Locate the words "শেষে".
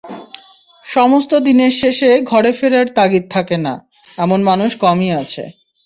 1.71-2.09